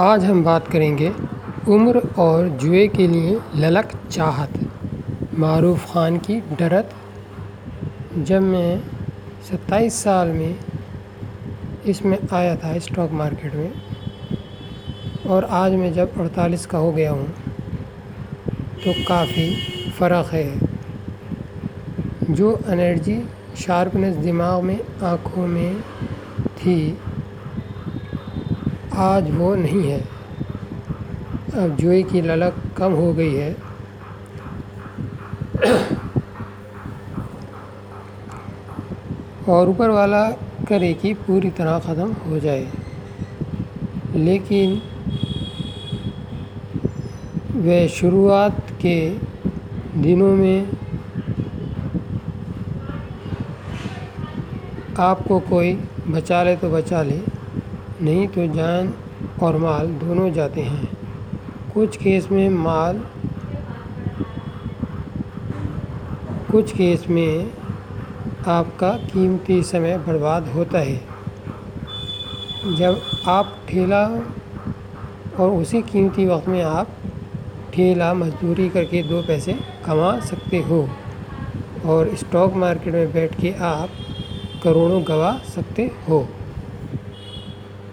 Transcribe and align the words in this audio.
आज 0.00 0.24
हम 0.24 0.42
बात 0.44 0.68
करेंगे 0.68 1.08
उम्र 1.68 2.00
और 2.18 2.48
जुए 2.58 2.86
के 2.88 3.06
लिए 3.06 3.38
ललक 3.56 3.90
चाहत, 4.06 4.52
मारूफ 5.38 5.92
ख़ान 5.92 6.16
की 6.18 6.38
डरत। 6.52 6.94
जब 8.18 8.42
मैं 8.42 8.80
सत्ताईस 9.50 10.02
साल 10.04 10.28
में 10.28 10.54
इसमें 11.86 12.18
आया 12.32 12.54
था 12.56 12.78
स्टॉक 12.78 13.10
मार्केट 13.12 13.54
में, 13.54 13.72
और 15.26 15.44
आज 15.44 15.72
मैं 15.74 15.92
जब 15.92 16.18
अड़तालीस 16.20 16.66
का 16.66 16.78
हो 16.78 16.92
गया 16.92 17.10
हूँ 17.10 17.28
तो 18.84 18.92
काफ़ी 19.08 19.48
फ़र्क 19.98 20.32
है। 20.32 20.48
जो 22.30 22.58
एनर्जी 22.68 23.22
शार्पनेस 23.58 24.16
दिमाग 24.18 24.62
में, 24.62 24.78
आँखों 25.04 25.46
में 25.46 25.80
थी 26.56 26.98
आज 29.00 29.30
वो 29.30 29.54
नहीं 29.54 29.82
है। 29.90 30.00
अब 31.54 31.76
जुए 31.76 32.02
की 32.02 32.20
ललक 32.20 32.54
कम 32.76 32.92
हो 32.92 33.12
गई 33.12 33.34
है। 33.34 33.56
और 39.48 39.68
ऊपर 39.68 39.90
वाला 39.90 40.22
करे 40.68 40.92
कि 40.94 41.14
पूरी 41.14 41.50
तरह 41.50 41.78
ख़त्म 41.78 42.12
हो 42.26 42.38
जाए। 42.38 42.66
लेकिन 44.16 44.80
वह 47.56 47.86
शुरुआत 47.88 48.70
के 48.82 48.98
दिनों 49.96 50.34
में 50.36 50.70
आपको 54.98 55.40
कोई 55.40 55.72
बचा 56.08 56.42
ले 56.42 56.56
तो 56.56 56.70
बचा 56.70 57.02
ले। 57.02 57.20
नहीं 58.02 58.26
तो 58.28 58.46
जान 58.54 58.92
और 59.42 59.56
माल 59.56 59.86
दोनों 59.94 60.30
जाते 60.32 60.60
हैं। 60.60 60.88
कुछ 61.74 61.96
केस 61.96 62.28
में 62.32 62.48
माल, 62.48 62.98
कुछ 66.50 66.72
केस 66.72 67.04
में 67.08 67.52
आपका 68.48 68.90
कीमती 69.06 69.62
समय 69.62 69.98
बर्बाद 69.98 70.48
होता 70.48 70.78
है। 70.78 71.00
जब 72.76 73.00
आप 73.28 73.56
ठेला 73.68 74.04
और 75.40 75.50
उसी 75.52 75.82
कीमती 75.82 76.26
वक्त 76.26 76.48
में 76.48 76.62
आप 76.62 76.88
ठेला 77.74 78.12
मजदूरी 78.14 78.68
करके 78.68 79.02
दो 79.02 79.22
पैसे 79.22 79.52
कमा 79.86 80.18
सकते 80.20 80.58
हो 80.62 80.88
और 81.86 82.14
स्टॉक 82.16 82.54
मार्केट 82.54 82.94
में 82.94 83.12
बैठ 83.12 83.40
के 83.40 83.52
आप 83.64 83.88
करोड़ों 84.64 85.02
गवा 85.08 85.32
सकते 85.46 85.90
हो। 86.08 86.26